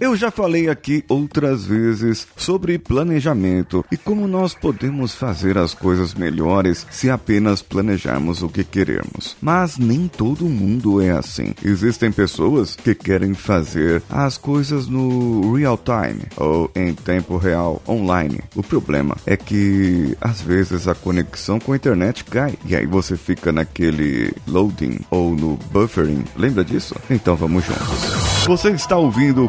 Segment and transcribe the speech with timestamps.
[0.00, 6.14] Eu já falei aqui outras vezes sobre planejamento e como nós podemos fazer as coisas
[6.14, 9.36] melhores se apenas planejarmos o que queremos.
[9.40, 11.54] Mas nem todo mundo é assim.
[11.64, 18.40] Existem pessoas que querem fazer as coisas no real time ou em tempo real, online.
[18.56, 23.16] O problema é que às vezes a conexão com a internet cai e aí você
[23.16, 26.24] fica naquele loading ou no buffering.
[26.36, 26.96] Lembra disso?
[27.08, 28.34] Então vamos juntos.
[28.46, 29.48] Você está ouvindo o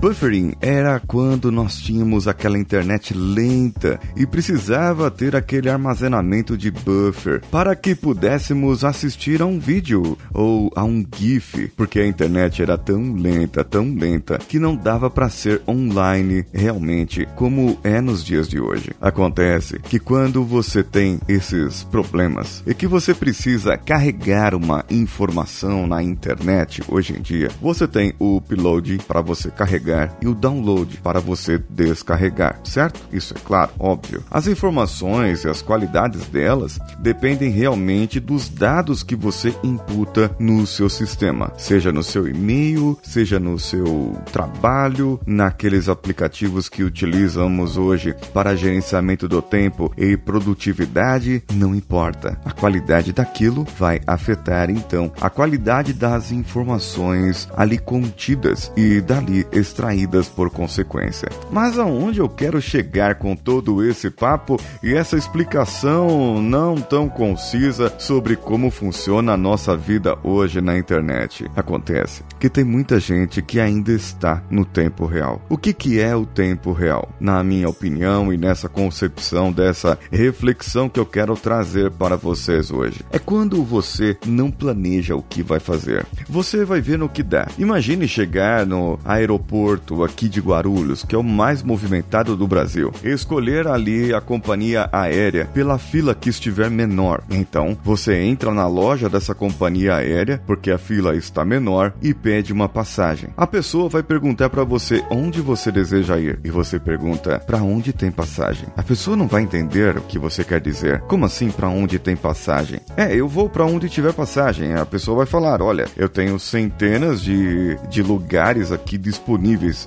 [0.00, 7.42] Buffering era quando nós tínhamos aquela internet lenta e precisava ter aquele armazenamento de buffer
[7.50, 12.78] para que pudéssemos assistir a um vídeo ou a um GIF, porque a internet era
[12.78, 18.48] tão lenta, tão lenta, que não dava para ser online realmente como é nos dias
[18.48, 18.92] de hoje.
[19.02, 26.02] Acontece que quando você tem esses problemas e que você precisa carregar uma informação na
[26.02, 30.98] internet hoje em dia, você tem o upload para você carregar carregar e o download
[31.02, 33.00] para você descarregar, certo?
[33.12, 34.24] Isso é claro, óbvio.
[34.28, 40.88] As informações e as qualidades delas dependem realmente dos dados que você imputa no seu
[40.88, 48.56] sistema, seja no seu e-mail, seja no seu trabalho, naqueles aplicativos que utilizamos hoje para
[48.56, 52.40] gerenciamento do tempo e produtividade, não importa.
[52.44, 60.28] A qualidade daquilo vai afetar então a qualidade das informações ali contidas e dali extraídas
[60.28, 61.28] por consequência.
[61.50, 67.92] Mas aonde eu quero chegar com todo esse papo e essa explicação não tão concisa
[67.98, 71.50] sobre como funciona a nossa vida hoje na internet?
[71.54, 75.40] Acontece que tem muita gente que ainda está no tempo real.
[75.48, 77.10] O que, que é o tempo real?
[77.20, 83.04] Na minha opinião e nessa concepção dessa reflexão que eu quero trazer para vocês hoje,
[83.12, 86.06] é quando você não planeja o que vai fazer.
[86.28, 87.46] Você vai ver no que dá.
[87.58, 92.92] Imagine chegar no aeroporto aeroporto aqui de Guarulhos, que é o mais movimentado do Brasil,
[93.02, 97.22] escolher ali a companhia aérea pela fila que estiver menor.
[97.28, 102.52] Então, você entra na loja dessa companhia aérea, porque a fila está menor, e pede
[102.52, 103.30] uma passagem.
[103.36, 107.92] A pessoa vai perguntar para você onde você deseja ir, e você pergunta para onde
[107.92, 108.68] tem passagem.
[108.76, 111.00] A pessoa não vai entender o que você quer dizer.
[111.02, 112.80] Como assim para onde tem passagem?
[112.96, 114.74] É, eu vou para onde tiver passagem.
[114.74, 119.39] A pessoa vai falar: olha, eu tenho centenas de, de lugares aqui disponíveis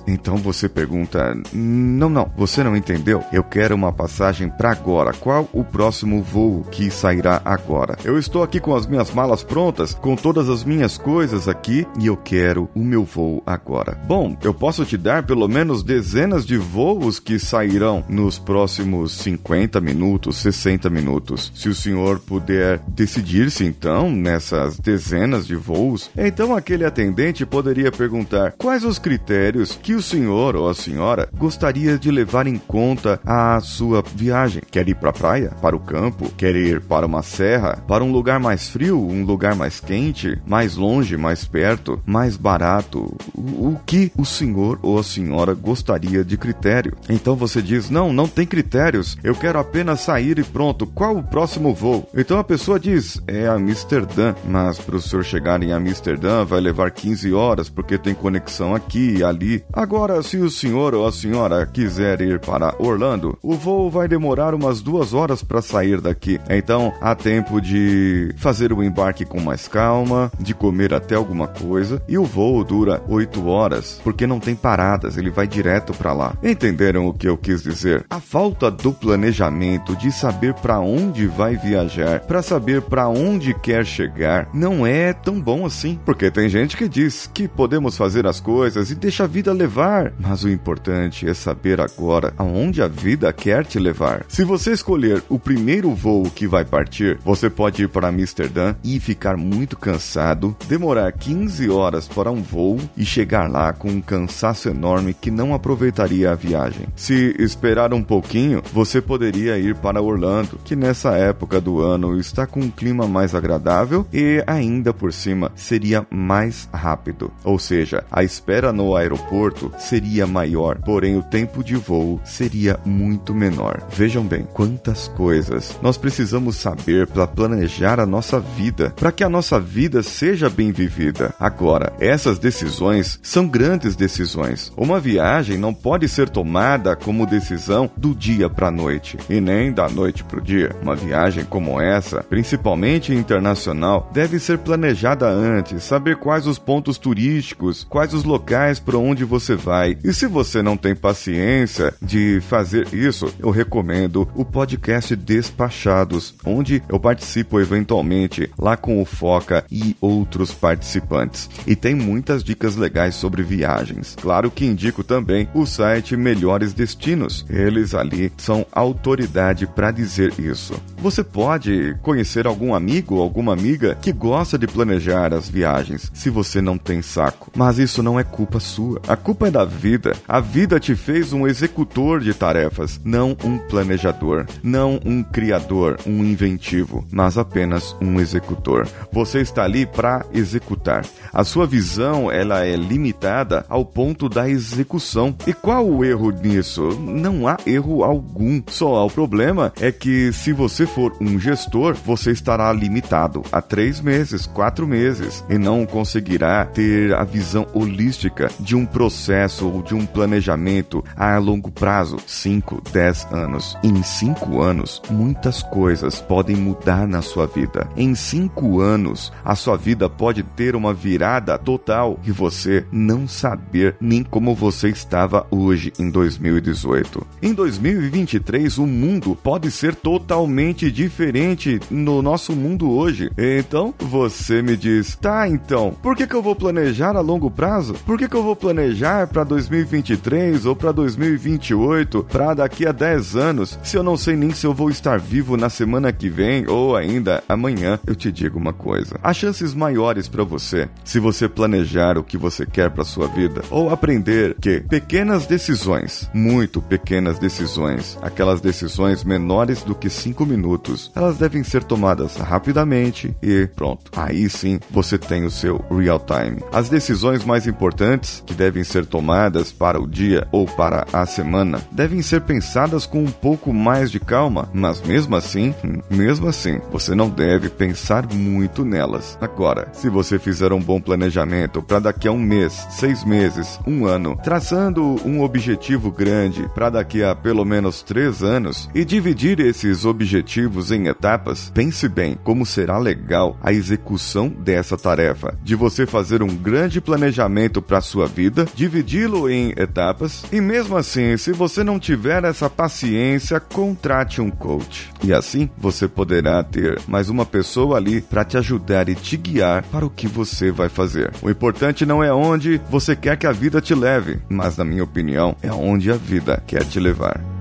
[0.06, 3.22] então você pergunta: Não, não, você não entendeu?
[3.32, 5.12] Eu quero uma passagem para agora.
[5.12, 7.96] Qual o próximo voo que sairá agora?
[8.04, 12.06] Eu estou aqui com as minhas malas prontas, com todas as minhas coisas aqui e
[12.06, 13.96] eu quero o meu voo agora.
[14.06, 19.80] Bom, eu posso te dar pelo menos dezenas de voos que sairão nos próximos 50
[19.80, 21.52] minutos, 60 minutos.
[21.54, 28.52] Se o senhor puder decidir-se então nessas dezenas de voos, então aquele atendente poderia perguntar
[28.58, 33.20] quais os critérios critérios que o senhor ou a senhora gostaria de levar em conta
[33.26, 34.62] a sua viagem.
[34.70, 35.50] Quer ir para a praia?
[35.60, 36.30] Para o campo?
[36.36, 37.82] Quer ir para uma serra?
[37.86, 38.98] Para um lugar mais frio?
[38.98, 40.40] Um lugar mais quente?
[40.46, 41.16] Mais longe?
[41.16, 42.00] Mais perto?
[42.06, 43.14] Mais barato?
[43.34, 46.96] O que o senhor ou a senhora gostaria de critério?
[47.10, 49.18] Então você diz: Não, não tem critérios.
[49.22, 50.86] Eu quero apenas sair e pronto.
[50.86, 52.08] Qual o próximo voo?
[52.14, 54.34] Então a pessoa diz: É Amsterdã.
[54.46, 59.22] Mas para o senhor chegar em Amsterdã vai levar 15 horas porque tem conexão aqui
[59.34, 64.06] ali Agora, se o senhor ou a senhora quiser ir para Orlando, o voo vai
[64.06, 66.40] demorar umas duas horas para sair daqui.
[66.48, 72.00] Então, há tempo de fazer o embarque com mais calma, de comer até alguma coisa,
[72.08, 76.36] e o voo dura oito horas, porque não tem paradas, ele vai direto para lá.
[76.42, 78.04] Entenderam o que eu quis dizer?
[78.08, 83.84] A falta do planejamento de saber para onde vai viajar, para saber para onde quer
[83.84, 88.40] chegar, não é tão bom assim, porque tem gente que diz que podemos fazer as
[88.40, 88.94] coisas e
[89.24, 93.78] a vida vida levar, mas o importante é saber agora aonde a vida quer te
[93.78, 94.24] levar.
[94.26, 98.98] Se você escolher o primeiro voo que vai partir, você pode ir para Amsterdã e
[98.98, 104.68] ficar muito cansado, demorar 15 horas para um voo e chegar lá com um cansaço
[104.68, 106.86] enorme que não aproveitaria a viagem.
[106.96, 112.46] Se esperar um pouquinho, você poderia ir para Orlando, que nessa época do ano está
[112.46, 117.30] com um clima mais agradável e ainda por cima seria mais rápido.
[117.42, 122.78] Ou seja, a espera no aeroporto aeroporto seria maior, porém o tempo de voo seria
[122.84, 123.82] muito menor.
[123.90, 129.28] Vejam bem, quantas coisas nós precisamos saber para planejar a nossa vida, para que a
[129.28, 131.34] nossa vida seja bem vivida.
[131.38, 134.72] Agora, essas decisões são grandes decisões.
[134.76, 139.72] Uma viagem não pode ser tomada como decisão do dia para a noite e nem
[139.72, 140.74] da noite para o dia.
[140.82, 147.84] Uma viagem como essa, principalmente internacional, deve ser planejada antes, saber quais os pontos turísticos,
[147.84, 149.98] quais os locais para onde você vai.
[150.02, 156.82] E se você não tem paciência de fazer isso, eu recomendo o podcast Despachados, onde
[156.88, 161.50] eu participo eventualmente lá com o Foca e outros participantes.
[161.66, 164.16] E tem muitas dicas legais sobre viagens.
[164.20, 167.44] Claro que indico também o site Melhores Destinos.
[167.50, 170.74] Eles ali são autoridade para dizer isso.
[170.98, 176.62] Você pode conhecer algum amigo, alguma amiga que gosta de planejar as viagens, se você
[176.62, 177.50] não tem saco.
[177.54, 178.83] Mas isso não é culpa sua.
[179.06, 180.14] A culpa é da vida.
[180.26, 186.24] A vida te fez um executor de tarefas, não um planejador, não um criador, um
[186.24, 188.88] inventivo, mas apenas um executor.
[189.12, 191.04] Você está ali para executar.
[191.32, 195.34] A sua visão, ela é limitada ao ponto da execução.
[195.46, 196.88] E qual o erro nisso?
[197.00, 198.62] Não há erro algum.
[198.68, 203.60] Só há o problema é que se você for um gestor, você estará limitado a
[203.60, 209.82] três meses, quatro meses e não conseguirá ter a visão holística de um processo ou
[209.82, 213.76] de um planejamento a longo prazo, 5, 10 anos.
[213.82, 217.88] Em 5 anos, muitas coisas podem mudar na sua vida.
[217.96, 223.96] Em 5 anos, a sua vida pode ter uma virada total e você não saber
[224.00, 227.26] nem como você estava hoje em 2018.
[227.42, 233.30] Em 2023, o mundo pode ser totalmente diferente no nosso mundo hoje.
[233.36, 237.94] Então, você me diz, tá, então, por que, que eu vou planejar a longo prazo?
[238.06, 243.36] Por que, que eu vou planejar para 2023 ou para 2028, para daqui a 10
[243.36, 246.66] anos, se eu não sei nem se eu vou estar vivo na semana que vem
[246.66, 248.00] ou ainda amanhã?
[248.06, 252.38] Eu te digo uma coisa: há chances maiores para você se você planejar o que
[252.38, 259.24] você quer para sua vida ou aprender que pequenas decisões, muito pequenas decisões, aquelas decisões
[259.24, 264.10] menores do que 5 minutos, elas devem ser tomadas rapidamente e pronto.
[264.16, 266.62] Aí sim você tem o seu real time.
[266.72, 271.80] As decisões mais importantes que devem ser tomadas para o dia ou para a semana
[271.92, 275.74] devem ser pensadas com um pouco mais de calma, mas mesmo assim,
[276.10, 279.38] mesmo assim, você não deve pensar muito nelas.
[279.40, 284.06] Agora, se você fizer um bom planejamento para daqui a um mês, seis meses, um
[284.06, 290.04] ano, traçando um objetivo grande para daqui a pelo menos três anos e dividir esses
[290.04, 295.54] objetivos em etapas, pense bem como será legal a execução dessa tarefa.
[295.62, 298.43] De você fazer um grande planejamento para sua vida,
[298.74, 305.10] dividi-lo em etapas e mesmo assim, se você não tiver essa paciência, contrate um coach.
[305.22, 309.82] E assim você poderá ter mais uma pessoa ali para te ajudar e te guiar
[309.84, 311.32] para o que você vai fazer.
[311.42, 315.04] O importante não é onde você quer que a vida te leve, mas na minha
[315.04, 317.53] opinião, é onde a vida quer te levar.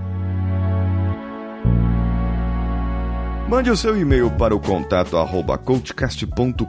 [3.53, 6.65] Mande o seu e-mail para o contato arroba coachcast.com.br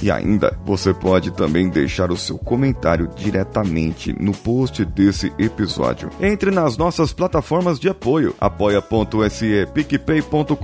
[0.00, 6.10] e ainda você pode também deixar o seu comentário diretamente no post desse episódio.
[6.20, 10.54] Entre nas nossas plataformas de apoio, apoia.se, picpay.com.br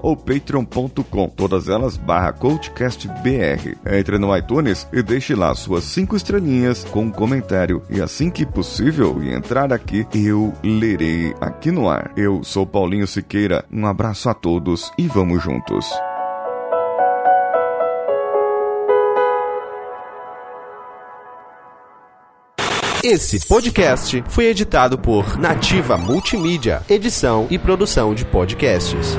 [0.00, 3.76] ou patreon.com, todas elas barra coachcastbr.
[3.84, 8.46] Entre no iTunes e deixe lá suas cinco estrelinhas com um comentário e assim que
[8.46, 12.10] possível e entrar aqui, eu lerei aqui no ar.
[12.16, 15.84] Eu sou Paulinho Siqueira, um abraço a todos e vamos juntos.
[23.02, 29.18] Esse podcast foi editado por Nativa Multimídia, edição e produção de podcasts.